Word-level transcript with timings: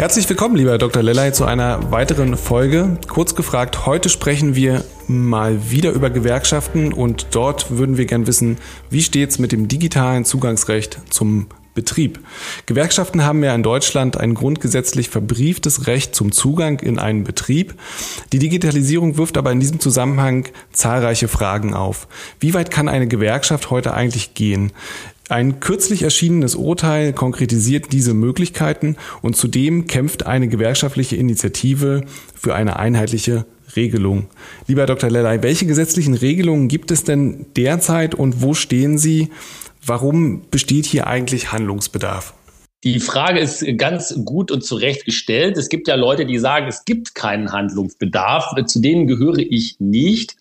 Herzlich 0.00 0.26
willkommen, 0.30 0.56
lieber 0.56 0.78
Dr. 0.78 1.02
Lellay, 1.02 1.30
zu 1.30 1.44
einer 1.44 1.90
weiteren 1.90 2.38
Folge. 2.38 2.96
Kurz 3.06 3.34
gefragt, 3.34 3.84
heute 3.84 4.08
sprechen 4.08 4.54
wir 4.54 4.82
mal 5.08 5.70
wieder 5.70 5.92
über 5.92 6.08
Gewerkschaften 6.08 6.94
und 6.94 7.26
dort 7.32 7.76
würden 7.76 7.98
wir 7.98 8.06
gern 8.06 8.26
wissen, 8.26 8.56
wie 8.88 9.02
steht's 9.02 9.38
mit 9.38 9.52
dem 9.52 9.68
digitalen 9.68 10.24
Zugangsrecht 10.24 11.00
zum 11.10 11.48
Betrieb. 11.74 12.18
Gewerkschaften 12.64 13.24
haben 13.24 13.44
ja 13.44 13.54
in 13.54 13.62
Deutschland 13.62 14.16
ein 14.16 14.32
grundgesetzlich 14.32 15.10
verbrieftes 15.10 15.86
Recht 15.86 16.14
zum 16.14 16.32
Zugang 16.32 16.80
in 16.80 16.98
einen 16.98 17.22
Betrieb. 17.22 17.74
Die 18.32 18.38
Digitalisierung 18.38 19.18
wirft 19.18 19.36
aber 19.36 19.52
in 19.52 19.60
diesem 19.60 19.80
Zusammenhang 19.80 20.48
zahlreiche 20.72 21.28
Fragen 21.28 21.74
auf. 21.74 22.08
Wie 22.40 22.54
weit 22.54 22.70
kann 22.70 22.88
eine 22.88 23.06
Gewerkschaft 23.06 23.68
heute 23.70 23.92
eigentlich 23.92 24.32
gehen? 24.32 24.72
Ein 25.30 25.60
kürzlich 25.60 26.02
erschienenes 26.02 26.56
Urteil 26.56 27.12
konkretisiert 27.12 27.92
diese 27.92 28.14
Möglichkeiten 28.14 28.96
und 29.22 29.36
zudem 29.36 29.86
kämpft 29.86 30.26
eine 30.26 30.48
gewerkschaftliche 30.48 31.14
Initiative 31.14 32.02
für 32.34 32.56
eine 32.56 32.80
einheitliche 32.80 33.46
Regelung. 33.76 34.26
Lieber 34.66 34.86
Dr. 34.86 35.08
Lellay, 35.08 35.40
welche 35.40 35.66
gesetzlichen 35.66 36.14
Regelungen 36.14 36.66
gibt 36.66 36.90
es 36.90 37.04
denn 37.04 37.46
derzeit 37.56 38.16
und 38.16 38.42
wo 38.42 38.54
stehen 38.54 38.98
sie? 38.98 39.30
Warum 39.86 40.42
besteht 40.50 40.86
hier 40.86 41.06
eigentlich 41.06 41.52
Handlungsbedarf? 41.52 42.34
Die 42.82 42.98
Frage 42.98 43.38
ist 43.38 43.64
ganz 43.76 44.12
gut 44.24 44.50
und 44.50 44.64
zurecht 44.64 45.04
gestellt. 45.04 45.56
Es 45.56 45.68
gibt 45.68 45.86
ja 45.86 45.94
Leute, 45.94 46.26
die 46.26 46.38
sagen, 46.38 46.66
es 46.66 46.84
gibt 46.84 47.14
keinen 47.14 47.52
Handlungsbedarf. 47.52 48.52
Zu 48.66 48.80
denen 48.80 49.06
gehöre 49.06 49.38
ich 49.38 49.76
nicht. 49.78 50.39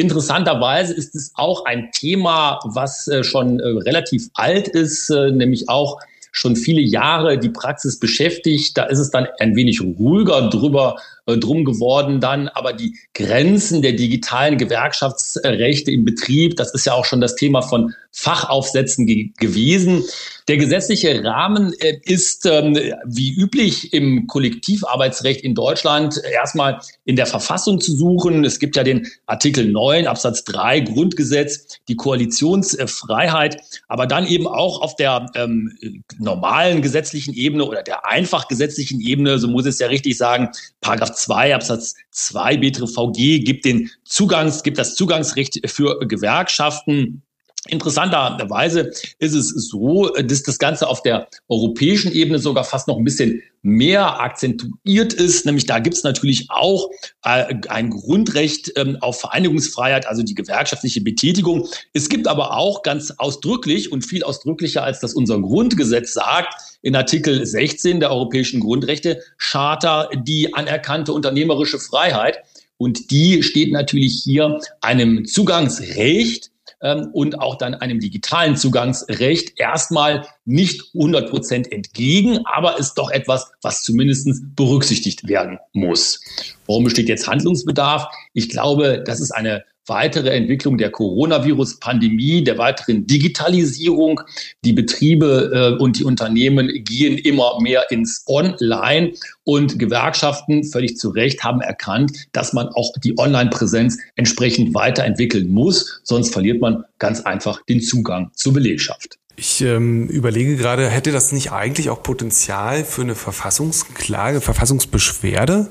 Interessanterweise 0.00 0.94
ist 0.94 1.14
es 1.14 1.32
auch 1.34 1.66
ein 1.66 1.90
Thema, 1.92 2.58
was 2.64 3.06
äh, 3.06 3.22
schon 3.22 3.60
äh, 3.60 3.66
relativ 3.66 4.28
alt 4.32 4.66
ist, 4.66 5.10
äh, 5.10 5.30
nämlich 5.30 5.68
auch 5.68 5.98
schon 6.32 6.56
viele 6.56 6.80
Jahre 6.80 7.38
die 7.38 7.50
Praxis 7.50 8.00
beschäftigt. 8.00 8.78
Da 8.78 8.84
ist 8.84 8.98
es 8.98 9.10
dann 9.10 9.28
ein 9.40 9.56
wenig 9.56 9.82
ruhiger 9.82 10.48
drüber 10.48 10.96
äh, 11.30 11.38
drum 11.38 11.64
geworden 11.64 12.20
dann. 12.20 12.48
Aber 12.48 12.72
die 12.72 12.96
Grenzen 13.14 13.82
der 13.82 13.92
digitalen 13.92 14.58
Gewerkschaftsrechte 14.58 15.90
im 15.90 16.04
Betrieb, 16.04 16.56
das 16.56 16.72
ist 16.74 16.86
ja 16.86 16.94
auch 16.94 17.04
schon 17.04 17.20
das 17.20 17.36
Thema 17.36 17.62
von 17.62 17.94
Fachaufsätzen 18.12 19.06
ge 19.06 19.30
gewesen. 19.38 20.02
Der 20.48 20.56
gesetzliche 20.56 21.22
Rahmen 21.22 21.72
äh, 21.78 21.98
ist 22.02 22.44
ähm, 22.44 22.76
wie 23.04 23.32
üblich 23.32 23.92
im 23.92 24.26
Kollektivarbeitsrecht 24.26 25.42
in 25.42 25.54
Deutschland 25.54 26.20
erstmal 26.32 26.80
in 27.04 27.14
der 27.14 27.26
Verfassung 27.26 27.80
zu 27.80 27.94
suchen. 27.96 28.44
Es 28.44 28.58
gibt 28.58 28.76
ja 28.76 28.82
den 28.82 29.06
Artikel 29.26 29.70
9 29.70 30.08
Absatz 30.08 30.42
3 30.44 30.80
Grundgesetz, 30.80 31.78
die 31.86 31.94
Koalitionsfreiheit, 31.94 33.58
aber 33.86 34.06
dann 34.08 34.26
eben 34.26 34.48
auch 34.48 34.82
auf 34.82 34.96
der 34.96 35.26
ähm, 35.36 35.72
normalen 36.18 36.82
gesetzlichen 36.82 37.34
Ebene 37.34 37.64
oder 37.64 37.82
der 37.82 38.08
einfach 38.08 38.48
gesetzlichen 38.48 39.00
Ebene, 39.00 39.38
so 39.38 39.46
muss 39.46 39.66
es 39.66 39.78
ja 39.78 39.86
richtig 39.86 40.16
sagen, 40.16 40.48
Paragraph 40.80 41.14
2 41.22 41.54
Absatz 41.54 41.94
2 42.10 42.56
BTVG 42.58 43.44
gibt 43.44 43.64
den 43.64 43.90
Zugangs, 44.04 44.62
gibt 44.62 44.78
das 44.78 44.94
Zugangsrecht 44.94 45.60
für 45.70 45.98
Gewerkschaften. 46.06 47.22
Interessanterweise 47.68 48.90
ist 49.18 49.34
es 49.34 49.48
so, 49.68 50.08
dass 50.08 50.42
das 50.42 50.58
Ganze 50.58 50.88
auf 50.88 51.02
der 51.02 51.28
europäischen 51.48 52.10
Ebene 52.12 52.38
sogar 52.38 52.64
fast 52.64 52.88
noch 52.88 52.96
ein 52.96 53.04
bisschen 53.04 53.42
mehr 53.62 54.20
akzentuiert 54.20 55.12
ist. 55.12 55.44
Nämlich 55.46 55.66
da 55.66 55.78
gibt 55.78 55.96
es 55.96 56.02
natürlich 56.02 56.46
auch 56.50 56.90
äh, 57.24 57.54
ein 57.68 57.90
Grundrecht 57.90 58.72
ähm, 58.76 58.96
auf 59.00 59.20
Vereinigungsfreiheit, 59.20 60.06
also 60.06 60.22
die 60.22 60.34
gewerkschaftliche 60.34 61.02
Betätigung. 61.02 61.68
Es 61.92 62.08
gibt 62.08 62.26
aber 62.26 62.56
auch 62.56 62.82
ganz 62.82 63.12
ausdrücklich 63.18 63.92
und 63.92 64.02
viel 64.02 64.22
ausdrücklicher, 64.24 64.82
als 64.82 65.00
das 65.00 65.14
unser 65.14 65.40
Grundgesetz 65.40 66.12
sagt, 66.12 66.54
in 66.82 66.96
Artikel 66.96 67.44
16 67.44 68.00
der 68.00 68.10
Europäischen 68.10 68.60
Grundrechte 68.60 69.20
Charta 69.36 70.08
die 70.14 70.54
anerkannte 70.54 71.12
unternehmerische 71.12 71.78
Freiheit. 71.78 72.38
Und 72.78 73.10
die 73.10 73.42
steht 73.42 73.72
natürlich 73.72 74.22
hier 74.24 74.58
einem 74.80 75.26
Zugangsrecht 75.26 76.49
ähm, 76.82 77.08
und 77.12 77.38
auch 77.38 77.56
dann 77.56 77.74
einem 77.74 78.00
digitalen 78.00 78.56
Zugangsrecht 78.56 79.58
erstmal 79.58 80.26
nicht 80.44 80.94
100 80.94 81.30
Prozent 81.30 81.72
entgegen, 81.72 82.40
aber 82.44 82.78
ist 82.78 82.94
doch 82.94 83.10
etwas, 83.10 83.50
was 83.62 83.82
zumindest 83.82 84.28
berücksichtigt 84.56 85.28
werden 85.28 85.58
muss. 85.72 86.20
Warum 86.66 86.84
besteht 86.84 87.08
jetzt 87.08 87.28
Handlungsbedarf? 87.28 88.06
Ich 88.32 88.48
glaube, 88.48 89.02
das 89.04 89.20
ist 89.20 89.30
eine 89.32 89.64
weitere 89.86 90.30
Entwicklung 90.30 90.78
der 90.78 90.90
Coronavirus-Pandemie, 90.90 92.44
der 92.44 92.58
weiteren 92.58 93.06
Digitalisierung. 93.06 94.20
Die 94.64 94.72
Betriebe 94.72 95.76
äh, 95.78 95.82
und 95.82 95.98
die 95.98 96.04
Unternehmen 96.04 96.70
gehen 96.84 97.18
immer 97.18 97.60
mehr 97.60 97.90
ins 97.90 98.24
Online 98.26 99.12
und 99.44 99.78
Gewerkschaften, 99.78 100.64
völlig 100.64 100.96
zu 100.96 101.10
Recht, 101.10 101.42
haben 101.42 101.60
erkannt, 101.60 102.12
dass 102.32 102.52
man 102.52 102.68
auch 102.68 102.92
die 103.02 103.18
Online-Präsenz 103.18 103.98
entsprechend 104.16 104.74
weiterentwickeln 104.74 105.50
muss, 105.50 106.00
sonst 106.04 106.32
verliert 106.32 106.60
man 106.60 106.84
ganz 106.98 107.20
einfach 107.22 107.62
den 107.66 107.80
Zugang 107.80 108.30
zur 108.34 108.52
Belegschaft. 108.52 109.18
Ich 109.36 109.62
ähm, 109.62 110.06
überlege 110.08 110.56
gerade, 110.56 110.88
hätte 110.90 111.12
das 111.12 111.32
nicht 111.32 111.50
eigentlich 111.50 111.88
auch 111.88 112.02
Potenzial 112.02 112.84
für 112.84 113.00
eine 113.00 113.14
Verfassungsklage, 113.14 114.42
Verfassungsbeschwerde? 114.42 115.70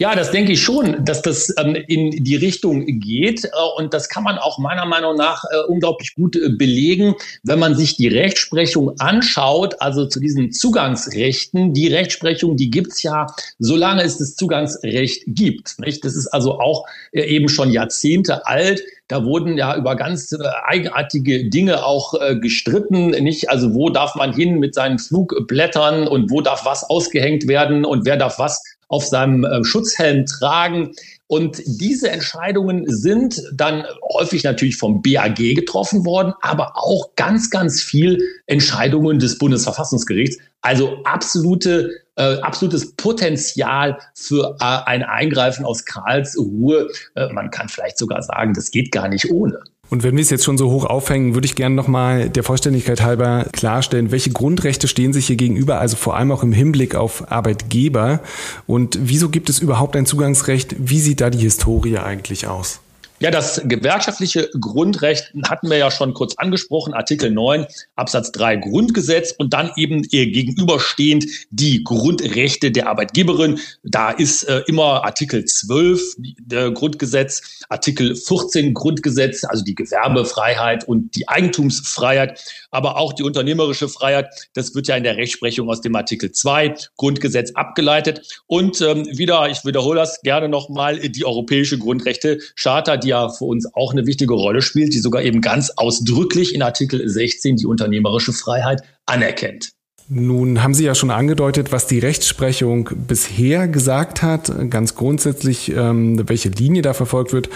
Ja, 0.00 0.14
das 0.14 0.30
denke 0.30 0.52
ich 0.52 0.62
schon, 0.62 1.04
dass 1.04 1.20
das 1.20 1.52
ähm, 1.58 1.74
in 1.74 2.24
die 2.24 2.36
Richtung 2.36 2.86
geht. 2.86 3.44
Äh, 3.44 3.48
und 3.76 3.92
das 3.92 4.08
kann 4.08 4.24
man 4.24 4.38
auch 4.38 4.58
meiner 4.58 4.86
Meinung 4.86 5.14
nach 5.14 5.44
äh, 5.44 5.58
unglaublich 5.68 6.14
gut 6.14 6.36
äh, 6.36 6.48
belegen, 6.48 7.16
wenn 7.42 7.58
man 7.58 7.74
sich 7.74 7.98
die 7.98 8.08
Rechtsprechung 8.08 8.98
anschaut, 8.98 9.74
also 9.82 10.06
zu 10.06 10.18
diesen 10.18 10.52
Zugangsrechten. 10.52 11.74
Die 11.74 11.88
Rechtsprechung, 11.88 12.56
die 12.56 12.70
gibt's 12.70 13.02
ja, 13.02 13.26
solange 13.58 14.02
es 14.02 14.16
das 14.16 14.36
Zugangsrecht 14.36 15.24
gibt. 15.26 15.78
Nicht? 15.78 16.02
Das 16.02 16.16
ist 16.16 16.28
also 16.28 16.58
auch 16.58 16.86
äh, 17.12 17.24
eben 17.24 17.50
schon 17.50 17.70
Jahrzehnte 17.70 18.46
alt. 18.46 18.80
Da 19.06 19.24
wurden 19.24 19.58
ja 19.58 19.76
über 19.76 19.96
ganz 19.96 20.32
äh, 20.32 20.38
eigenartige 20.64 21.50
Dinge 21.50 21.84
auch 21.84 22.14
äh, 22.14 22.36
gestritten. 22.36 23.10
Nicht? 23.10 23.50
Also 23.50 23.74
wo 23.74 23.90
darf 23.90 24.14
man 24.14 24.32
hin 24.32 24.60
mit 24.60 24.74
seinen 24.74 24.98
Flugblättern 24.98 26.08
und 26.08 26.30
wo 26.30 26.40
darf 26.40 26.64
was 26.64 26.84
ausgehängt 26.84 27.48
werden 27.48 27.84
und 27.84 28.06
wer 28.06 28.16
darf 28.16 28.38
was 28.38 28.62
auf 28.90 29.06
seinem 29.06 29.44
äh, 29.44 29.64
Schutzhelm 29.64 30.26
tragen. 30.26 30.92
Und 31.28 31.62
diese 31.64 32.10
Entscheidungen 32.10 32.84
sind 32.88 33.40
dann 33.54 33.84
häufig 34.12 34.42
natürlich 34.42 34.76
vom 34.76 35.00
BAG 35.00 35.36
getroffen 35.36 36.04
worden, 36.04 36.34
aber 36.42 36.72
auch 36.74 37.14
ganz, 37.14 37.50
ganz 37.50 37.80
viel 37.80 38.20
Entscheidungen 38.46 39.20
des 39.20 39.38
Bundesverfassungsgerichts. 39.38 40.38
Also 40.60 40.98
absolute, 41.04 42.02
äh, 42.16 42.40
absolutes 42.40 42.96
Potenzial 42.96 43.98
für 44.14 44.56
äh, 44.60 44.64
ein 44.86 45.04
Eingreifen 45.04 45.64
aus 45.64 45.84
Karlsruhe. 45.84 46.90
Äh, 47.14 47.32
man 47.32 47.50
kann 47.50 47.68
vielleicht 47.68 47.96
sogar 47.96 48.22
sagen, 48.22 48.52
das 48.52 48.72
geht 48.72 48.90
gar 48.90 49.08
nicht 49.08 49.30
ohne. 49.30 49.60
Und 49.90 50.04
wenn 50.04 50.16
wir 50.16 50.22
es 50.22 50.30
jetzt 50.30 50.44
schon 50.44 50.56
so 50.56 50.70
hoch 50.70 50.84
aufhängen, 50.84 51.34
würde 51.34 51.46
ich 51.46 51.56
gerne 51.56 51.74
nochmal 51.74 52.30
der 52.30 52.44
Vollständigkeit 52.44 53.02
halber 53.02 53.46
klarstellen, 53.52 54.12
welche 54.12 54.30
Grundrechte 54.30 54.86
stehen 54.86 55.12
sich 55.12 55.26
hier 55.26 55.36
gegenüber, 55.36 55.80
also 55.80 55.96
vor 55.96 56.16
allem 56.16 56.30
auch 56.30 56.44
im 56.44 56.52
Hinblick 56.52 56.94
auf 56.94 57.30
Arbeitgeber. 57.30 58.20
Und 58.68 58.98
wieso 59.02 59.28
gibt 59.28 59.50
es 59.50 59.58
überhaupt 59.58 59.96
ein 59.96 60.06
Zugangsrecht? 60.06 60.76
Wie 60.78 61.00
sieht 61.00 61.20
da 61.20 61.28
die 61.28 61.38
Historie 61.38 61.98
eigentlich 61.98 62.46
aus? 62.46 62.80
Ja, 63.22 63.30
das 63.30 63.60
gewerkschaftliche 63.66 64.48
Grundrecht 64.58 65.34
hatten 65.46 65.68
wir 65.68 65.76
ja 65.76 65.90
schon 65.90 66.14
kurz 66.14 66.36
angesprochen, 66.38 66.94
Artikel 66.94 67.30
9 67.30 67.66
Absatz 67.94 68.32
3 68.32 68.56
Grundgesetz 68.56 69.34
und 69.36 69.52
dann 69.52 69.70
eben 69.76 70.02
ihr 70.10 70.30
gegenüberstehend 70.30 71.26
die 71.50 71.84
Grundrechte 71.84 72.70
der 72.70 72.88
Arbeitgeberin. 72.88 73.58
Da 73.82 74.10
ist 74.10 74.44
äh, 74.44 74.62
immer 74.66 75.04
Artikel 75.04 75.44
12 75.44 76.00
der 76.38 76.70
Grundgesetz, 76.70 77.42
Artikel 77.68 78.16
14 78.16 78.72
Grundgesetz, 78.72 79.44
also 79.44 79.62
die 79.64 79.74
Gewerbefreiheit 79.74 80.88
und 80.88 81.14
die 81.14 81.28
Eigentumsfreiheit, 81.28 82.42
aber 82.70 82.96
auch 82.96 83.12
die 83.12 83.22
unternehmerische 83.22 83.90
Freiheit. 83.90 84.48
Das 84.54 84.74
wird 84.74 84.88
ja 84.88 84.96
in 84.96 85.04
der 85.04 85.18
Rechtsprechung 85.18 85.68
aus 85.68 85.82
dem 85.82 85.94
Artikel 85.94 86.32
2 86.32 86.74
Grundgesetz 86.96 87.50
abgeleitet. 87.52 88.40
Und 88.46 88.80
ähm, 88.80 89.04
wieder, 89.18 89.50
ich 89.50 89.66
wiederhole 89.66 90.00
das 90.00 90.22
gerne 90.22 90.48
nochmal, 90.48 90.98
die 91.00 91.26
europäische 91.26 91.76
Grundrechte 91.76 92.38
Charta, 92.56 92.96
die 92.96 93.09
ja 93.10 93.28
für 93.28 93.44
uns 93.44 93.66
auch 93.74 93.92
eine 93.92 94.06
wichtige 94.06 94.34
Rolle 94.34 94.62
spielt, 94.62 94.94
die 94.94 94.98
sogar 94.98 95.22
eben 95.22 95.40
ganz 95.40 95.70
ausdrücklich 95.76 96.54
in 96.54 96.62
Artikel 96.62 97.06
16 97.06 97.56
die 97.56 97.66
unternehmerische 97.66 98.32
Freiheit 98.32 98.82
anerkennt. 99.06 99.72
Nun 100.12 100.60
haben 100.60 100.74
Sie 100.74 100.84
ja 100.84 100.96
schon 100.96 101.12
angedeutet, 101.12 101.70
was 101.70 101.86
die 101.86 102.00
Rechtsprechung 102.00 102.90
bisher 103.06 103.68
gesagt 103.68 104.22
hat, 104.22 104.52
ganz 104.68 104.96
grundsätzlich, 104.96 105.70
ähm, 105.70 106.28
welche 106.28 106.48
Linie 106.48 106.82
da 106.82 106.94
verfolgt 106.94 107.32
wird 107.32 107.48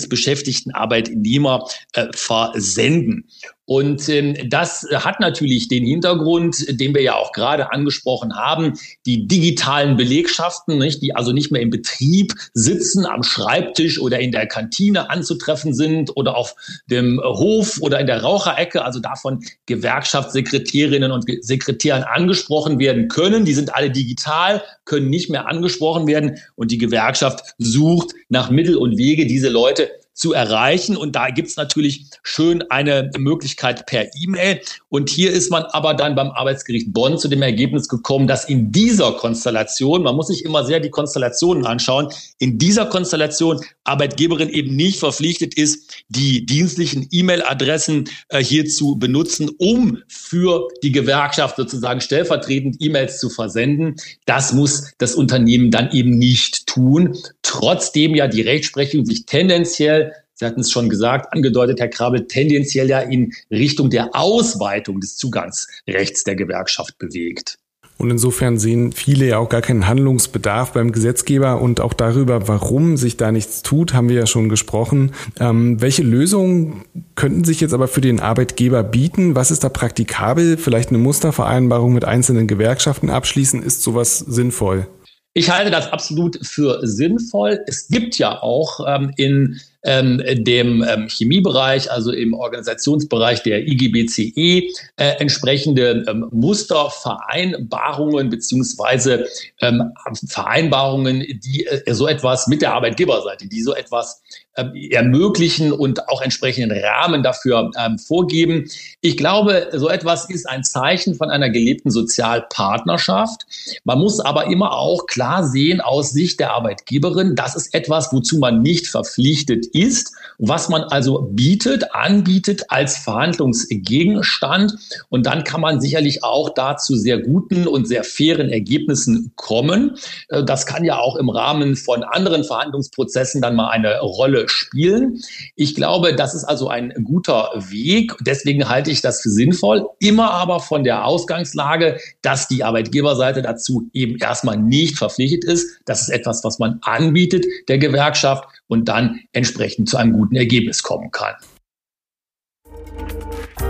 beschäftigten 0.09 0.71
Arbeitnehmer 0.71 1.67
äh, 1.93 2.07
versenden. 2.13 3.25
Und 3.71 4.09
ähm, 4.09 4.35
das 4.49 4.85
hat 4.91 5.21
natürlich 5.21 5.69
den 5.69 5.85
Hintergrund, 5.85 6.65
den 6.67 6.93
wir 6.93 7.03
ja 7.03 7.15
auch 7.15 7.31
gerade 7.31 7.71
angesprochen 7.71 8.35
haben, 8.35 8.73
die 9.05 9.29
digitalen 9.29 9.95
Belegschaften, 9.95 10.77
nicht, 10.77 11.01
die 11.01 11.15
also 11.15 11.31
nicht 11.31 11.53
mehr 11.53 11.61
im 11.61 11.69
Betrieb 11.69 12.33
sitzen, 12.53 13.05
am 13.05 13.23
Schreibtisch 13.23 13.97
oder 14.01 14.19
in 14.19 14.33
der 14.33 14.45
Kantine 14.47 15.09
anzutreffen 15.09 15.73
sind 15.73 16.17
oder 16.17 16.35
auf 16.35 16.53
dem 16.87 17.21
Hof 17.23 17.79
oder 17.79 18.01
in 18.01 18.07
der 18.07 18.23
Raucherecke, 18.23 18.83
also 18.83 18.99
davon 18.99 19.41
Gewerkschaftssekretärinnen 19.67 21.13
und 21.13 21.23
Sekretären 21.39 22.03
angesprochen 22.03 22.77
werden 22.77 23.07
können. 23.07 23.45
Die 23.45 23.53
sind 23.53 23.73
alle 23.73 23.89
digital, 23.89 24.61
können 24.83 25.09
nicht 25.09 25.29
mehr 25.29 25.47
angesprochen 25.47 26.07
werden 26.07 26.39
und 26.55 26.71
die 26.71 26.77
Gewerkschaft 26.77 27.55
sucht 27.57 28.15
nach 28.27 28.49
Mittel 28.49 28.75
und 28.75 28.97
Wege, 28.97 29.27
diese 29.27 29.47
Leute 29.47 29.60
Leute 29.61 30.00
zu 30.13 30.33
erreichen. 30.33 30.97
Und 30.97 31.15
da 31.15 31.29
gibt's 31.29 31.55
natürlich 31.55 32.05
schön 32.23 32.63
eine 32.69 33.09
Möglichkeit 33.17 33.85
per 33.85 34.07
E-Mail. 34.15 34.61
Und 34.89 35.09
hier 35.09 35.31
ist 35.31 35.49
man 35.49 35.63
aber 35.63 35.93
dann 35.93 36.15
beim 36.15 36.31
Arbeitsgericht 36.31 36.93
Bonn 36.93 37.17
zu 37.17 37.27
dem 37.27 37.41
Ergebnis 37.41 37.87
gekommen, 37.87 38.27
dass 38.27 38.45
in 38.45 38.71
dieser 38.71 39.13
Konstellation, 39.13 40.03
man 40.03 40.15
muss 40.15 40.27
sich 40.27 40.43
immer 40.45 40.65
sehr 40.65 40.79
die 40.79 40.89
Konstellationen 40.89 41.65
anschauen, 41.65 42.09
in 42.39 42.57
dieser 42.57 42.85
Konstellation 42.85 43.61
Arbeitgeberin 43.83 44.49
eben 44.49 44.75
nicht 44.75 44.99
verpflichtet 44.99 45.55
ist, 45.55 46.03
die 46.09 46.45
dienstlichen 46.45 47.07
E-Mail-Adressen 47.09 48.09
äh, 48.29 48.43
hier 48.43 48.65
zu 48.65 48.97
benutzen, 48.97 49.49
um 49.57 49.99
für 50.07 50.67
die 50.83 50.91
Gewerkschaft 50.91 51.55
sozusagen 51.55 52.01
stellvertretend 52.01 52.77
E-Mails 52.79 53.19
zu 53.19 53.29
versenden. 53.29 53.95
Das 54.25 54.53
muss 54.53 54.93
das 54.97 55.15
Unternehmen 55.15 55.71
dann 55.71 55.91
eben 55.91 56.17
nicht 56.17 56.67
tun. 56.67 57.17
Trotzdem 57.41 58.13
ja 58.15 58.27
die 58.27 58.41
Rechtsprechung 58.41 59.05
sich 59.05 59.25
tendenziell 59.25 60.10
Sie 60.41 60.47
hatten 60.47 60.61
es 60.61 60.71
schon 60.71 60.89
gesagt, 60.89 61.31
angedeutet, 61.33 61.79
Herr 61.79 61.87
Krabel, 61.87 62.25
tendenziell 62.25 62.89
ja 62.89 62.99
in 62.99 63.31
Richtung 63.51 63.91
der 63.91 64.15
Ausweitung 64.15 64.99
des 64.99 65.15
Zugangsrechts 65.15 66.23
der 66.23 66.35
Gewerkschaft 66.35 66.97
bewegt. 66.97 67.59
Und 67.99 68.09
insofern 68.09 68.57
sehen 68.57 68.91
viele 68.91 69.27
ja 69.27 69.37
auch 69.37 69.49
gar 69.49 69.61
keinen 69.61 69.87
Handlungsbedarf 69.87 70.73
beim 70.73 70.93
Gesetzgeber 70.93 71.61
und 71.61 71.79
auch 71.79 71.93
darüber, 71.93 72.47
warum 72.47 72.97
sich 72.97 73.17
da 73.17 73.31
nichts 73.31 73.61
tut, 73.61 73.93
haben 73.93 74.09
wir 74.09 74.15
ja 74.15 74.25
schon 74.25 74.49
gesprochen. 74.49 75.11
Ähm, 75.39 75.79
welche 75.79 76.01
Lösungen 76.01 76.85
könnten 77.13 77.43
sich 77.43 77.61
jetzt 77.61 77.75
aber 77.75 77.87
für 77.87 78.01
den 78.01 78.19
Arbeitgeber 78.19 78.81
bieten? 78.81 79.35
Was 79.35 79.51
ist 79.51 79.63
da 79.63 79.69
praktikabel? 79.69 80.57
Vielleicht 80.57 80.89
eine 80.89 80.97
Mustervereinbarung 80.97 81.93
mit 81.93 82.03
einzelnen 82.03 82.47
Gewerkschaften 82.47 83.11
abschließen? 83.11 83.61
Ist 83.61 83.83
sowas 83.83 84.17
sinnvoll? 84.17 84.87
Ich 85.33 85.51
halte 85.51 85.69
das 85.69 85.93
absolut 85.93 86.39
für 86.41 86.79
sinnvoll. 86.81 87.59
Es 87.67 87.89
gibt 87.89 88.17
ja 88.17 88.41
auch 88.41 88.79
ähm, 88.87 89.13
in 89.15 89.61
ähm, 89.83 90.21
dem 90.43 90.83
ähm, 90.87 91.07
Chemiebereich, 91.07 91.91
also 91.91 92.11
im 92.11 92.33
Organisationsbereich 92.33 93.43
der 93.43 93.67
IGBCE, 93.67 94.69
äh, 94.97 95.15
entsprechende 95.19 96.03
ähm, 96.07 96.27
Mustervereinbarungen 96.31 98.29
beziehungsweise 98.29 99.27
ähm, 99.59 99.91
Vereinbarungen, 100.27 101.19
die 101.19 101.65
äh, 101.65 101.93
so 101.93 102.07
etwas 102.07 102.47
mit 102.47 102.61
der 102.61 102.73
Arbeitgeberseite, 102.73 103.47
die 103.47 103.61
so 103.61 103.73
etwas 103.73 104.21
ähm, 104.57 104.73
ermöglichen 104.75 105.71
und 105.71 106.09
auch 106.09 106.21
entsprechenden 106.21 106.77
Rahmen 106.77 107.23
dafür 107.23 107.71
ähm, 107.79 107.97
vorgeben. 107.97 108.69
Ich 108.99 109.15
glaube, 109.15 109.69
so 109.73 109.87
etwas 109.87 110.29
ist 110.29 110.47
ein 110.47 110.63
Zeichen 110.63 111.15
von 111.15 111.29
einer 111.29 111.49
gelebten 111.49 111.89
Sozialpartnerschaft. 111.89 113.45
Man 113.85 113.99
muss 113.99 114.19
aber 114.19 114.47
immer 114.47 114.73
auch 114.73 115.05
klar 115.07 115.45
sehen 115.47 115.79
aus 115.79 116.11
Sicht 116.11 116.39
der 116.39 116.51
Arbeitgeberin, 116.51 117.35
das 117.35 117.55
ist 117.55 117.73
etwas, 117.73 118.11
wozu 118.11 118.39
man 118.39 118.61
nicht 118.61 118.87
verpflichtet 118.87 119.67
ist, 119.73 120.13
was 120.37 120.69
man 120.69 120.83
also 120.83 121.29
bietet, 121.31 121.93
anbietet 121.93 122.63
als 122.69 122.97
Verhandlungsgegenstand. 122.97 124.73
Und 125.09 125.25
dann 125.25 125.43
kann 125.43 125.61
man 125.61 125.79
sicherlich 125.79 126.23
auch 126.23 126.49
dazu 126.49 126.95
sehr 126.95 127.19
guten 127.19 127.67
und 127.67 127.87
sehr 127.87 128.03
fairen 128.03 128.49
Ergebnissen 128.49 129.31
kommen. 129.35 129.97
Äh, 130.29 130.43
das 130.43 130.65
kann 130.65 130.83
ja 130.83 130.97
auch 130.97 131.15
im 131.15 131.29
Rahmen 131.29 131.75
von 131.75 132.03
anderen 132.03 132.43
Verhandlungsprozessen 132.43 133.41
dann 133.41 133.55
mal 133.55 133.69
eine 133.69 133.99
Rolle 133.99 134.49
spielen. 134.49 135.21
Ich 135.55 135.75
glaube, 135.75 136.15
das 136.15 136.33
ist 136.33 136.43
also 136.43 136.67
ein 136.69 136.93
guter 137.03 137.51
Weg. 137.69 138.13
Deswegen 138.21 138.67
halte 138.67 138.89
ich 138.91 139.01
das 139.01 139.21
für 139.21 139.29
sinnvoll. 139.29 139.87
Immer 139.99 140.31
aber 140.31 140.59
von 140.59 140.83
der 140.83 141.05
Ausgangslage, 141.05 141.99
dass 142.21 142.47
die 142.47 142.63
Arbeitgeberseite 142.63 143.41
dazu 143.41 143.89
eben 143.93 144.17
erstmal 144.17 144.57
nicht 144.57 144.97
verpflichtet 144.97 145.43
ist. 145.43 145.79
Das 145.85 146.01
ist 146.01 146.09
etwas, 146.09 146.43
was 146.43 146.59
man 146.59 146.79
anbietet 146.81 147.45
der 147.67 147.77
Gewerkschaft 147.77 148.45
und 148.71 148.85
dann 148.85 149.19
entsprechend 149.33 149.89
zu 149.89 149.97
einem 149.97 150.13
guten 150.13 150.35
Ergebnis 150.35 150.81
kommen 150.81 151.11
kann. 151.11 151.35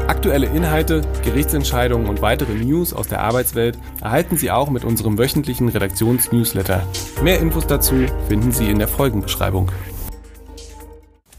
Aktuelle 0.08 0.46
Inhalte, 0.46 1.02
Gerichtsentscheidungen 1.24 2.08
und 2.08 2.22
weitere 2.22 2.54
News 2.54 2.94
aus 2.94 3.08
der 3.08 3.22
Arbeitswelt 3.22 3.80
erhalten 4.00 4.38
Sie 4.38 4.52
auch 4.52 4.70
mit 4.70 4.86
unserem 4.86 5.18
wöchentlichen 5.18 5.70
Redaktionsnewsletter. 5.70 6.86
Mehr 7.24 7.40
Infos 7.40 7.66
dazu 7.66 7.96
finden 8.28 8.52
Sie 8.52 8.70
in 8.70 8.78
der 8.78 8.88
Folgenbeschreibung. 8.88 9.72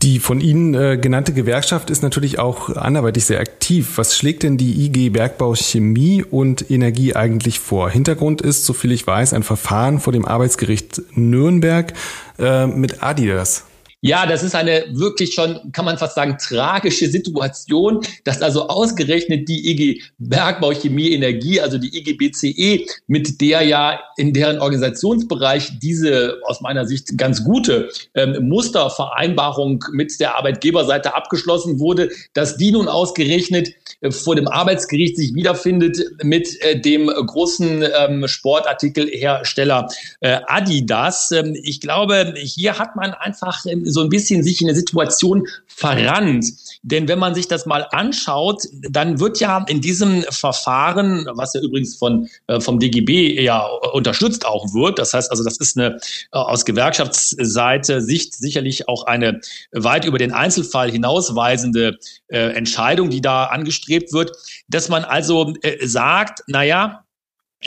Die 0.02 0.18
von 0.18 0.40
Ihnen 0.40 0.74
äh, 0.74 0.98
genannte 1.00 1.32
Gewerkschaft 1.32 1.88
ist 1.88 2.02
natürlich 2.02 2.40
auch 2.40 2.70
anderweitig 2.70 3.24
sehr 3.24 3.38
aktiv. 3.38 3.98
Was 3.98 4.16
schlägt 4.16 4.42
denn 4.42 4.56
die 4.56 4.84
IG 4.84 5.10
Bergbau 5.10 5.54
Chemie 5.54 6.24
und 6.28 6.68
Energie 6.72 7.14
eigentlich 7.14 7.60
vor? 7.60 7.88
Hintergrund 7.88 8.42
ist, 8.42 8.64
soviel 8.64 8.90
ich 8.90 9.06
weiß, 9.06 9.32
ein 9.32 9.44
Verfahren 9.44 10.00
vor 10.00 10.12
dem 10.12 10.24
Arbeitsgericht 10.24 11.02
Nürnberg 11.14 11.92
äh, 12.40 12.66
mit 12.66 13.00
Adidas. 13.00 13.64
Ja, 14.04 14.26
das 14.26 14.42
ist 14.42 14.56
eine 14.56 14.84
wirklich 14.90 15.32
schon, 15.32 15.70
kann 15.70 15.84
man 15.84 15.96
fast 15.96 16.16
sagen, 16.16 16.36
tragische 16.36 17.08
Situation, 17.08 18.00
dass 18.24 18.42
also 18.42 18.66
ausgerechnet 18.66 19.48
die 19.48 19.70
IG 19.70 20.02
Bergbau 20.18 20.72
Chemie 20.72 21.12
Energie, 21.12 21.60
also 21.60 21.78
die 21.78 21.96
IG 21.96 22.14
BCE, 22.14 22.84
mit 23.06 23.40
der 23.40 23.62
ja 23.62 24.00
in 24.16 24.32
deren 24.32 24.58
Organisationsbereich 24.58 25.78
diese 25.80 26.40
aus 26.46 26.60
meiner 26.60 26.84
Sicht 26.84 27.16
ganz 27.16 27.44
gute 27.44 27.90
ähm, 28.14 28.48
Mustervereinbarung 28.48 29.84
mit 29.92 30.18
der 30.18 30.36
Arbeitgeberseite 30.36 31.14
abgeschlossen 31.14 31.78
wurde, 31.78 32.10
dass 32.34 32.56
die 32.56 32.72
nun 32.72 32.88
ausgerechnet 32.88 33.70
äh, 34.00 34.10
vor 34.10 34.34
dem 34.34 34.48
Arbeitsgericht 34.48 35.16
sich 35.16 35.32
wiederfindet 35.34 35.96
mit 36.24 36.60
äh, 36.62 36.80
dem 36.80 37.06
großen 37.06 37.84
ähm, 37.96 38.26
Sportartikelhersteller 38.26 39.86
äh, 40.22 40.40
Adidas. 40.48 41.30
Ähm, 41.30 41.56
ich 41.62 41.80
glaube, 41.80 42.34
hier 42.36 42.80
hat 42.80 42.96
man 42.96 43.14
einfach 43.14 43.64
ähm, 43.66 43.91
so 43.92 44.00
ein 44.00 44.08
bisschen 44.08 44.42
sich 44.42 44.60
in 44.60 44.68
eine 44.68 44.76
Situation 44.76 45.46
verrannt. 45.66 46.46
Denn 46.82 47.08
wenn 47.08 47.18
man 47.18 47.34
sich 47.34 47.48
das 47.48 47.66
mal 47.66 47.86
anschaut, 47.92 48.62
dann 48.90 49.20
wird 49.20 49.38
ja 49.40 49.64
in 49.68 49.80
diesem 49.80 50.22
Verfahren, 50.30 51.26
was 51.34 51.54
ja 51.54 51.60
übrigens 51.60 51.96
von, 51.96 52.28
äh, 52.48 52.60
vom 52.60 52.78
DGB 52.78 53.40
ja 53.40 53.64
unterstützt 53.92 54.44
auch 54.44 54.72
wird, 54.74 54.98
das 54.98 55.14
heißt 55.14 55.30
also, 55.30 55.44
das 55.44 55.58
ist 55.58 55.78
eine 55.78 55.96
äh, 55.96 55.98
aus 56.32 56.64
Gewerkschaftsseite 56.64 58.00
Sicht 58.00 58.34
sicherlich 58.34 58.88
auch 58.88 59.04
eine 59.04 59.40
weit 59.72 60.04
über 60.04 60.18
den 60.18 60.32
Einzelfall 60.32 60.90
hinausweisende 60.90 61.98
äh, 62.28 62.38
Entscheidung, 62.54 63.10
die 63.10 63.20
da 63.20 63.44
angestrebt 63.44 64.12
wird, 64.12 64.32
dass 64.68 64.88
man 64.88 65.04
also 65.04 65.52
sagt, 65.80 66.42
naja, 66.48 67.04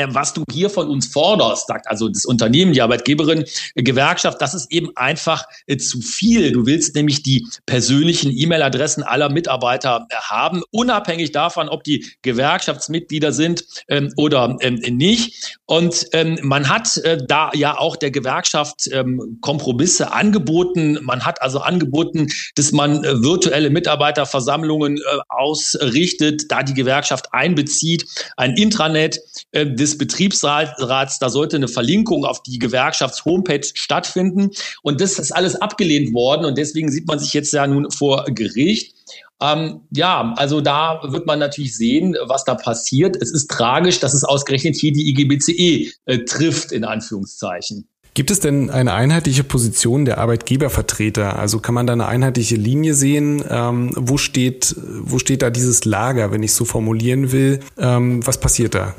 was 0.09 0.33
du 0.33 0.43
hier 0.51 0.69
von 0.69 0.87
uns 0.89 1.07
forderst, 1.07 1.67
sagt 1.67 1.87
also 1.87 2.09
das 2.09 2.25
Unternehmen, 2.25 2.73
die 2.73 2.81
Arbeitgeberin, 2.81 3.45
äh, 3.75 3.83
Gewerkschaft, 3.83 4.41
das 4.41 4.53
ist 4.53 4.71
eben 4.71 4.89
einfach 4.95 5.45
äh, 5.67 5.77
zu 5.77 6.01
viel. 6.01 6.51
Du 6.51 6.65
willst 6.65 6.95
nämlich 6.95 7.23
die 7.23 7.47
persönlichen 7.65 8.31
E-Mail-Adressen 8.31 9.03
aller 9.03 9.29
Mitarbeiter 9.29 10.07
äh, 10.09 10.15
haben, 10.15 10.63
unabhängig 10.71 11.31
davon, 11.31 11.69
ob 11.69 11.83
die 11.83 12.05
Gewerkschaftsmitglieder 12.21 13.31
sind 13.31 13.65
ähm, 13.87 14.11
oder 14.17 14.57
ähm, 14.61 14.75
nicht. 14.75 15.57
Und 15.65 16.07
ähm, 16.13 16.39
man 16.41 16.69
hat 16.69 16.97
äh, 16.97 17.17
da 17.27 17.51
ja 17.53 17.77
auch 17.77 17.95
der 17.95 18.11
Gewerkschaft 18.11 18.87
ähm, 18.91 19.39
Kompromisse 19.41 20.11
angeboten. 20.11 20.99
Man 21.01 21.25
hat 21.25 21.41
also 21.41 21.59
angeboten, 21.59 22.27
dass 22.55 22.71
man 22.71 23.03
äh, 23.03 23.21
virtuelle 23.21 23.69
Mitarbeiterversammlungen 23.69 24.97
äh, 24.97 25.01
ausrichtet, 25.29 26.43
da 26.49 26.63
die 26.63 26.73
Gewerkschaft 26.73 27.33
einbezieht, 27.33 28.05
ein 28.37 28.55
Intranet 28.55 29.19
äh, 29.51 29.65
des 29.85 29.97
Betriebsrats, 29.97 31.19
da 31.19 31.29
sollte 31.29 31.55
eine 31.57 31.67
Verlinkung 31.67 32.25
auf 32.25 32.43
die 32.43 32.59
Gewerkschafts-Homepage 32.59 33.67
stattfinden. 33.73 34.51
Und 34.81 35.01
das 35.01 35.19
ist 35.19 35.31
alles 35.31 35.55
abgelehnt 35.55 36.13
worden 36.13 36.45
und 36.45 36.57
deswegen 36.57 36.91
sieht 36.91 37.07
man 37.07 37.19
sich 37.19 37.33
jetzt 37.33 37.53
ja 37.53 37.65
nun 37.67 37.91
vor 37.91 38.25
Gericht. 38.25 38.95
Ähm, 39.41 39.81
ja, 39.91 40.33
also 40.37 40.61
da 40.61 41.01
wird 41.03 41.25
man 41.25 41.39
natürlich 41.39 41.75
sehen, 41.75 42.15
was 42.25 42.45
da 42.45 42.55
passiert. 42.55 43.17
Es 43.21 43.31
ist 43.31 43.49
tragisch, 43.51 43.99
dass 43.99 44.13
es 44.13 44.23
ausgerechnet 44.23 44.75
hier 44.75 44.93
die 44.93 45.09
IGBCE 45.09 45.91
äh, 46.05 46.19
trifft, 46.19 46.71
in 46.71 46.85
Anführungszeichen. 46.85 47.87
Gibt 48.15 48.31
es 48.31 48.39
denn 48.39 48.69
eine 48.69 48.93
einheitliche 48.93 49.43
Position 49.43 50.05
der 50.05 50.19
Arbeitgebervertreter? 50.19 51.37
Also 51.37 51.59
kann 51.59 51.75
man 51.75 51.85
da 51.85 51.91
eine 51.91 52.05
einheitliche 52.05 52.55
Linie 52.55 52.93
sehen? 52.93 53.43
Ähm, 53.49 53.91
wo 53.97 54.17
steht, 54.17 54.73
wo 54.77 55.19
steht 55.19 55.41
da 55.41 55.49
dieses 55.49 55.83
Lager, 55.83 56.31
wenn 56.31 56.41
ich 56.41 56.53
so 56.53 56.63
formulieren 56.63 57.33
will? 57.33 57.59
Ähm, 57.77 58.25
was 58.25 58.39
passiert 58.39 58.73
da? 58.73 58.95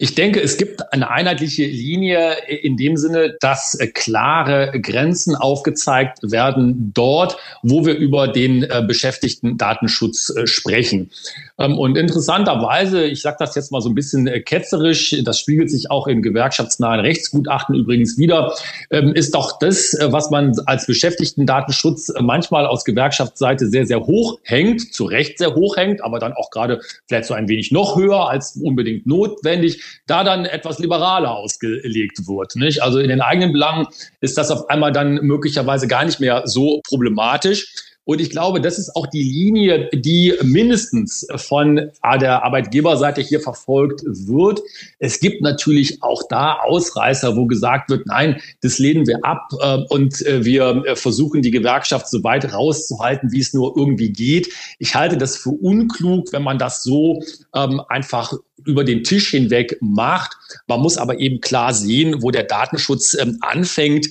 Ich 0.00 0.14
denke, 0.14 0.40
es 0.40 0.58
gibt 0.58 0.92
eine 0.92 1.10
einheitliche 1.10 1.64
Linie 1.64 2.36
in 2.46 2.76
dem 2.76 2.96
Sinne, 2.96 3.36
dass 3.40 3.74
äh, 3.74 3.88
klare 3.88 4.70
Grenzen 4.80 5.34
aufgezeigt 5.34 6.20
werden 6.22 6.92
dort, 6.94 7.36
wo 7.64 7.84
wir 7.84 7.96
über 7.96 8.28
den 8.28 8.62
äh, 8.62 8.84
beschäftigten 8.86 9.58
Datenschutz 9.58 10.30
äh, 10.30 10.46
sprechen. 10.46 11.10
Ähm, 11.58 11.76
und 11.76 11.98
interessanterweise, 11.98 13.06
ich 13.06 13.22
sage 13.22 13.38
das 13.40 13.56
jetzt 13.56 13.72
mal 13.72 13.80
so 13.80 13.88
ein 13.88 13.96
bisschen 13.96 14.26
ketzerisch, 14.44 15.16
das 15.24 15.40
spiegelt 15.40 15.68
sich 15.68 15.90
auch 15.90 16.06
in 16.06 16.22
gewerkschaftsnahen 16.22 17.00
Rechtsgutachten 17.00 17.74
übrigens 17.74 18.16
wieder, 18.18 18.54
ähm, 18.90 19.12
ist 19.14 19.34
doch 19.34 19.58
das, 19.58 19.96
was 20.00 20.30
man 20.30 20.54
als 20.66 20.86
beschäftigten 20.86 21.44
Datenschutz 21.44 22.12
manchmal 22.20 22.66
aus 22.66 22.84
Gewerkschaftsseite 22.84 23.66
sehr, 23.66 23.84
sehr 23.84 24.06
hoch 24.06 24.38
hängt, 24.44 24.94
zu 24.94 25.06
Recht 25.06 25.38
sehr 25.38 25.56
hoch 25.56 25.76
hängt, 25.76 26.04
aber 26.04 26.20
dann 26.20 26.34
auch 26.34 26.50
gerade 26.52 26.80
vielleicht 27.08 27.24
so 27.24 27.34
ein 27.34 27.48
wenig 27.48 27.72
noch 27.72 27.96
höher 27.96 28.30
als 28.30 28.54
unbedingt 28.62 29.04
notwendig 29.04 29.87
da 30.06 30.24
dann 30.24 30.44
etwas 30.44 30.78
liberaler 30.78 31.30
ausgelegt 31.30 32.26
wird. 32.26 32.56
Nicht? 32.56 32.82
Also 32.82 32.98
in 32.98 33.08
den 33.08 33.20
eigenen 33.20 33.52
Belangen 33.52 33.86
ist 34.20 34.38
das 34.38 34.50
auf 34.50 34.68
einmal 34.70 34.92
dann 34.92 35.14
möglicherweise 35.22 35.88
gar 35.88 36.04
nicht 36.04 36.20
mehr 36.20 36.42
so 36.46 36.80
problematisch. 36.88 37.87
Und 38.08 38.22
ich 38.22 38.30
glaube, 38.30 38.62
das 38.62 38.78
ist 38.78 38.96
auch 38.96 39.06
die 39.06 39.22
Linie, 39.22 39.90
die 39.92 40.32
mindestens 40.42 41.26
von 41.36 41.90
der 42.18 42.42
Arbeitgeberseite 42.42 43.20
hier 43.20 43.38
verfolgt 43.38 44.02
wird. 44.02 44.62
Es 44.98 45.20
gibt 45.20 45.42
natürlich 45.42 46.02
auch 46.02 46.22
da 46.30 46.54
Ausreißer, 46.54 47.36
wo 47.36 47.44
gesagt 47.44 47.90
wird, 47.90 48.06
nein, 48.06 48.40
das 48.62 48.78
lehnen 48.78 49.06
wir 49.06 49.22
ab 49.24 49.50
äh, 49.60 49.76
und 49.90 50.24
äh, 50.24 50.42
wir 50.42 50.84
äh, 50.86 50.96
versuchen 50.96 51.42
die 51.42 51.50
Gewerkschaft 51.50 52.08
so 52.08 52.24
weit 52.24 52.50
rauszuhalten, 52.50 53.30
wie 53.30 53.40
es 53.40 53.52
nur 53.52 53.76
irgendwie 53.76 54.10
geht. 54.10 54.48
Ich 54.78 54.94
halte 54.94 55.18
das 55.18 55.36
für 55.36 55.50
unklug, 55.50 56.32
wenn 56.32 56.42
man 56.42 56.56
das 56.56 56.82
so 56.82 57.22
ähm, 57.54 57.82
einfach 57.90 58.32
über 58.64 58.84
den 58.84 59.04
Tisch 59.04 59.30
hinweg 59.30 59.78
macht. 59.80 60.36
Man 60.66 60.80
muss 60.80 60.96
aber 60.96 61.20
eben 61.20 61.40
klar 61.40 61.72
sehen, 61.72 62.22
wo 62.22 62.30
der 62.30 62.42
Datenschutz 62.42 63.14
ähm, 63.14 63.38
anfängt. 63.40 64.08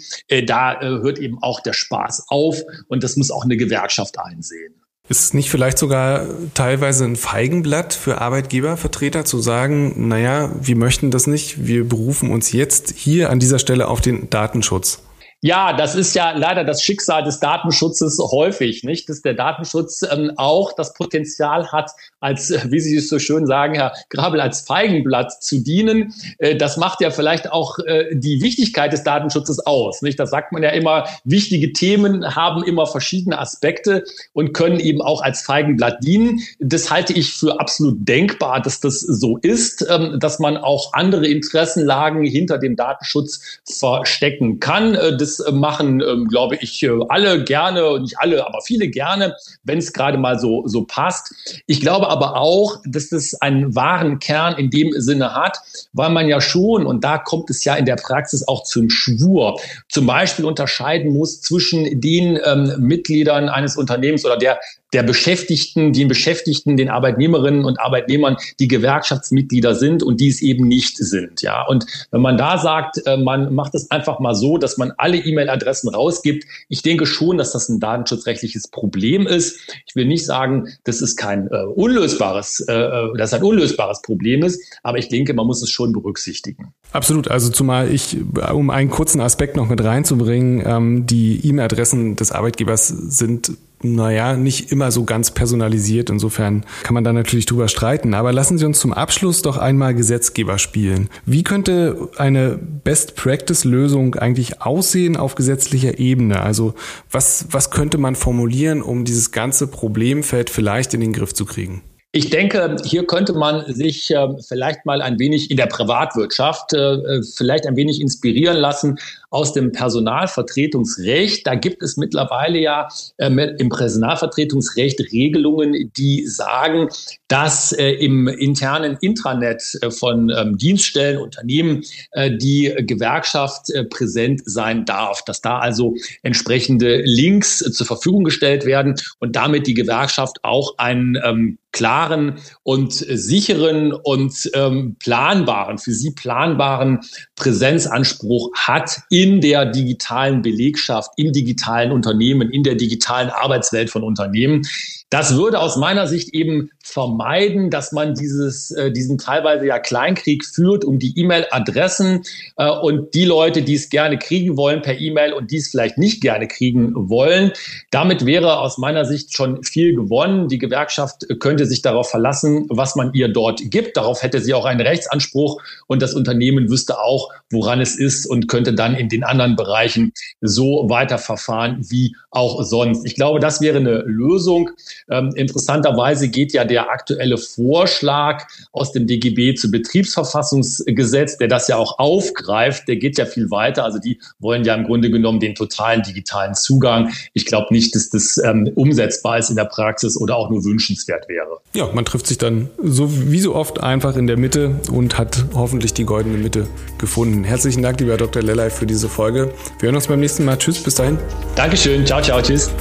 Da 0.47 0.79
hört 0.79 1.19
eben 1.19 1.37
auch 1.43 1.59
der 1.59 1.73
Spaß 1.73 2.27
auf 2.29 2.61
und 2.87 3.03
das 3.03 3.17
muss 3.17 3.29
auch 3.29 3.43
eine 3.43 3.57
Gewerkschaft 3.57 3.86
einsehen. 4.19 4.75
Ist 5.09 5.21
es 5.21 5.33
nicht 5.33 5.49
vielleicht 5.49 5.77
sogar 5.77 6.25
teilweise 6.53 7.05
ein 7.05 7.15
Feigenblatt 7.15 7.93
für 7.93 8.19
Arbeitgebervertreter 8.19 9.23
zu 9.23 9.39
sagen, 9.39 10.09
naja, 10.09 10.51
wir 10.59 10.75
möchten 10.75 11.11
das 11.11 11.27
nicht, 11.27 11.65
wir 11.65 11.87
berufen 11.87 12.29
uns 12.29 12.51
jetzt 12.51 12.93
hier 12.93 13.29
an 13.29 13.39
dieser 13.39 13.59
Stelle 13.59 13.87
auf 13.87 14.01
den 14.01 14.29
Datenschutz? 14.29 14.99
Ja, 15.41 15.73
das 15.73 15.93
ist 15.93 16.15
ja 16.15 16.31
leider 16.31 16.63
das 16.63 16.81
Schicksal 16.81 17.23
des 17.23 17.39
Datenschutzes 17.39 18.17
häufig, 18.31 18.83
nicht? 18.83 19.07
Dass 19.07 19.21
der 19.21 19.35
Datenschutz 19.35 20.01
ähm, 20.01 20.31
auch 20.35 20.73
das 20.73 20.95
Potenzial 20.95 21.71
hat, 21.71 21.91
als, 22.19 22.49
äh, 22.49 22.61
wie 22.71 22.79
Sie 22.79 22.95
es 22.95 23.07
so 23.07 23.19
schön 23.19 23.45
sagen, 23.45 23.75
Herr 23.75 23.93
Grabel, 24.09 24.41
als 24.41 24.61
Feigenblatt 24.61 25.43
zu 25.43 25.59
dienen. 25.59 26.11
Äh, 26.39 26.55
das 26.55 26.77
macht 26.77 27.01
ja 27.01 27.11
vielleicht 27.11 27.51
auch 27.51 27.77
äh, 27.85 28.15
die 28.15 28.41
Wichtigkeit 28.41 28.91
des 28.91 29.03
Datenschutzes 29.03 29.59
aus, 29.59 30.01
nicht? 30.01 30.19
Das 30.19 30.31
sagt 30.31 30.53
man 30.53 30.63
ja 30.63 30.69
immer, 30.69 31.07
wichtige 31.23 31.71
Themen 31.71 32.35
haben 32.35 32.63
immer 32.63 32.87
verschiedene 32.87 33.37
Aspekte 33.37 34.05
und 34.33 34.53
können 34.53 34.79
eben 34.79 35.03
auch 35.03 35.21
als 35.21 35.43
Feigenblatt 35.43 36.03
dienen. 36.03 36.39
Das 36.57 36.89
halte 36.89 37.13
ich 37.13 37.31
für 37.31 37.59
absolut 37.59 38.07
denkbar, 38.07 38.59
dass 38.59 38.79
das 38.79 39.01
so 39.01 39.37
ist, 39.37 39.85
ähm, 39.87 40.19
dass 40.19 40.39
man 40.39 40.57
auch 40.57 40.93
andere 40.93 41.27
Interessenlagen 41.27 42.23
hinter 42.23 42.57
dem 42.57 42.75
Datenschutz 42.75 43.59
verstecken 43.65 44.59
kann. 44.59 44.97
Das 45.19 45.26
äh, 45.39 45.51
machen, 45.51 46.01
ähm, 46.01 46.27
glaube 46.27 46.57
ich, 46.61 46.81
äh, 46.83 46.89
alle 47.09 47.43
gerne, 47.43 47.99
nicht 47.99 48.17
alle, 48.19 48.45
aber 48.45 48.61
viele 48.61 48.87
gerne, 48.87 49.35
wenn 49.63 49.77
es 49.77 49.93
gerade 49.93 50.17
mal 50.17 50.39
so, 50.39 50.63
so 50.67 50.83
passt. 50.83 51.33
Ich 51.67 51.81
glaube 51.81 52.09
aber 52.09 52.35
auch, 52.37 52.77
dass 52.85 53.09
das 53.09 53.33
einen 53.41 53.75
wahren 53.75 54.19
Kern 54.19 54.57
in 54.57 54.69
dem 54.69 54.91
Sinne 54.97 55.33
hat, 55.33 55.59
weil 55.93 56.09
man 56.09 56.27
ja 56.27 56.41
schon, 56.41 56.85
und 56.85 57.03
da 57.03 57.17
kommt 57.17 57.49
es 57.49 57.63
ja 57.63 57.75
in 57.75 57.85
der 57.85 57.95
Praxis 57.95 58.47
auch 58.47 58.63
zum 58.63 58.89
Schwur, 58.89 59.59
zum 59.89 60.07
Beispiel 60.07 60.45
unterscheiden 60.45 61.13
muss 61.13 61.41
zwischen 61.41 62.01
den 62.01 62.39
ähm, 62.45 62.73
Mitgliedern 62.79 63.49
eines 63.49 63.77
Unternehmens 63.77 64.25
oder 64.25 64.37
der 64.37 64.59
der 64.93 65.03
Beschäftigten, 65.03 65.91
den 65.91 66.07
Beschäftigten, 66.07 66.77
den 66.77 66.89
Arbeitnehmerinnen 66.89 67.65
und 67.65 67.79
Arbeitnehmern, 67.79 68.37
die 68.59 68.67
Gewerkschaftsmitglieder 68.67 69.75
sind 69.75 70.01
und 70.01 70.19
die 70.21 70.29
es 70.29 70.41
eben 70.41 70.67
nicht 70.67 70.97
sind. 70.97 71.41
Ja, 71.41 71.65
und 71.65 71.85
wenn 72.11 72.21
man 72.21 72.37
da 72.37 72.57
sagt, 72.57 73.05
äh, 73.05 73.17
man 73.17 73.53
macht 73.53 73.75
es 73.75 73.91
einfach 73.91 74.19
mal 74.19 74.33
so, 74.33 74.57
dass 74.57 74.77
man 74.77 74.93
alle 74.97 75.17
E-Mail-Adressen 75.17 75.89
rausgibt, 75.89 76.45
ich 76.69 76.81
denke 76.81 77.05
schon, 77.05 77.37
dass 77.37 77.51
das 77.51 77.67
ein 77.69 77.79
datenschutzrechtliches 77.79 78.69
Problem 78.69 79.27
ist. 79.27 79.59
Ich 79.85 79.95
will 79.95 80.05
nicht 80.05 80.25
sagen, 80.25 80.67
dass 80.85 81.01
es 81.01 81.15
kein 81.15 81.47
äh, 81.47 81.63
unlösbares, 81.63 82.61
äh, 82.67 82.73
äh 82.73 83.17
dass 83.17 83.33
ein 83.33 83.43
unlösbares 83.43 84.01
Problem 84.01 84.43
ist, 84.43 84.61
aber 84.83 84.97
ich 84.97 85.09
denke, 85.09 85.33
man 85.33 85.47
muss 85.47 85.61
es 85.61 85.69
schon 85.69 85.91
berücksichtigen. 85.91 86.73
Absolut. 86.93 87.29
Also 87.29 87.49
zumal 87.49 87.91
ich, 87.91 88.17
um 88.53 88.69
einen 88.69 88.89
kurzen 88.89 89.19
Aspekt 89.19 89.57
noch 89.57 89.67
mit 89.67 89.83
reinzubringen, 89.83 90.63
ähm, 90.65 91.05
die 91.05 91.45
E-Mail-Adressen 91.45 92.15
des 92.15 92.31
Arbeitgebers 92.31 92.87
sind 92.87 93.51
naja, 93.83 94.35
nicht 94.35 94.71
immer 94.71 94.91
so 94.91 95.03
ganz 95.03 95.31
personalisiert. 95.31 96.09
Insofern 96.09 96.65
kann 96.83 96.95
man 96.95 97.03
da 97.03 97.13
natürlich 97.13 97.45
drüber 97.45 97.67
streiten. 97.67 98.13
Aber 98.13 98.33
lassen 98.33 98.57
Sie 98.57 98.65
uns 98.65 98.79
zum 98.79 98.91
Abschluss 98.91 99.41
doch 99.43 99.57
einmal 99.57 99.93
Gesetzgeber 99.93 100.57
spielen. 100.57 101.09
Wie 101.25 101.43
könnte 101.43 102.09
eine 102.17 102.57
Best-Practice-Lösung 102.57 104.15
eigentlich 104.15 104.61
aussehen 104.61 105.15
auf 105.15 105.35
gesetzlicher 105.35 105.99
Ebene? 105.99 106.41
Also 106.41 106.73
was, 107.11 107.45
was 107.51 107.69
könnte 107.69 107.97
man 107.97 108.15
formulieren, 108.15 108.81
um 108.81 109.05
dieses 109.05 109.31
ganze 109.31 109.67
Problemfeld 109.67 110.49
vielleicht 110.49 110.93
in 110.93 111.01
den 111.01 111.13
Griff 111.13 111.33
zu 111.33 111.45
kriegen? 111.45 111.83
Ich 112.13 112.29
denke, 112.31 112.77
hier 112.83 113.05
könnte 113.05 113.33
man 113.33 113.71
sich 113.71 114.09
äh, 114.09 114.27
vielleicht 114.47 114.85
mal 114.85 115.01
ein 115.01 115.19
wenig 115.19 115.51
in 115.51 115.57
der 115.57 115.67
Privatwirtschaft 115.67 116.73
äh, 116.73 116.93
äh 116.93 117.21
vielleicht 117.21 117.67
ein 117.67 117.75
wenig 117.75 118.01
inspirieren 118.01 118.57
lassen 118.57 118.97
aus 119.29 119.53
dem 119.53 119.71
Personalvertretungsrecht. 119.71 121.45
Da 121.45 121.55
gibt 121.55 121.83
es 121.83 121.97
mittlerweile 121.97 122.59
ja 122.59 122.87
äh, 123.17 123.27
im 123.57 123.69
Personalvertretungsrecht 123.69 124.99
Regelungen, 125.11 125.91
die 125.97 126.25
sagen, 126.27 126.89
dass 127.27 127.73
äh, 127.73 127.91
im 127.91 128.27
internen 128.27 128.97
Intranet 129.01 129.63
äh, 129.81 129.91
von 129.91 130.29
ähm, 130.29 130.57
Dienststellen, 130.57 131.17
Unternehmen 131.17 131.83
äh, 132.11 132.31
die 132.35 132.73
Gewerkschaft 132.79 133.69
äh, 133.71 133.83
präsent 133.83 134.41
sein 134.45 134.85
darf, 134.85 135.23
dass 135.25 135.41
da 135.41 135.59
also 135.59 135.95
entsprechende 136.23 137.01
Links 137.01 137.59
zur 137.59 137.85
Verfügung 137.85 138.23
gestellt 138.23 138.65
werden 138.65 138.95
und 139.19 139.35
damit 139.35 139.67
die 139.67 139.73
Gewerkschaft 139.73 140.37
auch 140.43 140.77
einen 140.77 141.17
ähm, 141.23 141.57
klaren 141.71 142.39
und 142.63 142.93
sicheren 142.93 143.93
und 143.93 144.49
ähm, 144.53 144.95
planbaren, 144.99 145.77
für 145.77 145.91
sie 145.91 146.11
planbaren 146.11 147.01
Präsenzanspruch 147.37 148.51
hat 148.55 148.99
in 149.09 149.41
der 149.41 149.65
digitalen 149.65 150.41
Belegschaft, 150.41 151.11
in 151.17 151.31
digitalen 151.31 151.91
Unternehmen, 151.91 152.51
in 152.51 152.63
der 152.63 152.75
digitalen 152.75 153.29
Arbeitswelt 153.29 153.89
von 153.89 154.03
Unternehmen. 154.03 154.67
Das 155.09 155.37
würde 155.37 155.59
aus 155.59 155.77
meiner 155.77 156.05
Sicht 156.05 156.33
eben 156.33 156.69
vermeiden, 156.83 157.69
dass 157.69 157.93
man 157.93 158.13
dieses, 158.13 158.71
äh, 158.71 158.91
diesen 158.91 159.17
teilweise 159.17 159.65
ja 159.65 159.79
Kleinkrieg 159.79 160.45
führt 160.45 160.83
um 160.83 160.99
die 160.99 161.17
E-Mail-Adressen 161.17 162.23
äh, 162.57 162.69
und 162.69 163.13
die 163.13 163.23
Leute, 163.23 163.61
die 163.61 163.75
es 163.75 163.89
gerne 163.89 164.17
kriegen 164.17 164.57
wollen 164.57 164.81
per 164.81 164.99
E-Mail 164.99 165.31
und 165.31 165.51
die 165.51 165.57
es 165.57 165.69
vielleicht 165.69 165.97
nicht 165.97 166.21
gerne 166.21 166.47
kriegen 166.47 166.93
wollen. 167.09 167.53
Damit 167.89 168.25
wäre 168.25 168.59
aus 168.59 168.77
meiner 168.77 169.05
Sicht 169.05 169.33
schon 169.33 169.63
viel 169.63 169.95
gewonnen. 169.95 170.49
Die 170.49 170.57
Gewerkschaft 170.57 171.25
könnte 171.39 171.65
sich 171.65 171.81
darauf 171.81 172.09
verlassen, 172.09 172.65
was 172.69 172.95
man 172.95 173.13
ihr 173.13 173.29
dort 173.29 173.61
gibt. 173.63 173.95
Darauf 173.95 174.23
hätte 174.23 174.41
sie 174.41 174.53
auch 174.53 174.65
einen 174.65 174.81
Rechtsanspruch 174.81 175.61
und 175.87 176.01
das 176.01 176.13
Unternehmen 176.15 176.69
wüsste 176.69 176.99
auch, 176.99 177.31
woran 177.49 177.79
es 177.79 177.97
ist 177.97 178.25
und 178.25 178.47
könnte 178.49 178.73
dann 178.73 178.93
in 178.93 179.07
den 179.07 179.23
anderen 179.23 179.55
Bereichen 179.55 180.11
so 180.41 180.89
weiterverfahren 180.89 181.85
wie 181.89 182.13
auch 182.31 182.61
sonst. 182.63 183.05
Ich 183.05 183.15
glaube, 183.15 183.39
das 183.39 183.61
wäre 183.61 183.77
eine 183.77 184.03
Lösung. 184.05 184.71
Ähm, 185.09 185.31
interessanterweise 185.35 186.29
geht 186.29 186.53
ja 186.53 186.65
der 186.65 186.89
aktuelle 186.89 187.37
Vorschlag 187.37 188.45
aus 188.71 188.91
dem 188.91 189.07
DGB 189.07 189.55
zu 189.55 189.71
Betriebsverfassungsgesetz, 189.71 191.37
der 191.37 191.47
das 191.47 191.67
ja 191.67 191.77
auch 191.77 191.99
aufgreift, 191.99 192.87
der 192.87 192.97
geht 192.97 193.17
ja 193.17 193.25
viel 193.25 193.49
weiter. 193.51 193.83
Also 193.83 193.99
die 193.99 194.19
wollen 194.39 194.63
ja 194.63 194.75
im 194.75 194.85
Grunde 194.85 195.09
genommen 195.09 195.39
den 195.39 195.55
totalen 195.55 196.03
digitalen 196.03 196.55
Zugang. 196.55 197.11
Ich 197.33 197.45
glaube 197.45 197.67
nicht, 197.71 197.95
dass 197.95 198.09
das 198.09 198.37
ähm, 198.43 198.71
umsetzbar 198.75 199.37
ist 199.37 199.49
in 199.49 199.55
der 199.55 199.65
Praxis 199.65 200.17
oder 200.17 200.35
auch 200.35 200.49
nur 200.49 200.63
wünschenswert 200.63 201.27
wäre. 201.27 201.59
Ja, 201.73 201.89
man 201.93 202.05
trifft 202.05 202.27
sich 202.27 202.37
dann 202.37 202.69
so 202.81 203.09
wie 203.31 203.39
so 203.39 203.55
oft 203.55 203.81
einfach 203.81 204.15
in 204.15 204.27
der 204.27 204.37
Mitte 204.37 204.79
und 204.91 205.17
hat 205.17 205.45
hoffentlich 205.53 205.93
die 205.93 206.05
goldene 206.05 206.37
Mitte 206.37 206.67
gefunden. 206.97 207.43
Herzlichen 207.43 207.83
Dank, 207.83 207.99
lieber 207.99 208.17
Dr. 208.17 208.41
Lellay, 208.41 208.69
für 208.69 208.85
diese 208.85 209.09
Folge. 209.09 209.51
Wir 209.79 209.87
hören 209.87 209.95
uns 209.95 210.07
beim 210.07 210.19
nächsten 210.19 210.45
Mal. 210.45 210.57
Tschüss, 210.57 210.81
bis 210.81 210.95
dahin. 210.95 211.17
Dankeschön. 211.55 212.05
Ciao, 212.05 212.21
ciao, 212.21 212.41
tschüss. 212.41 212.71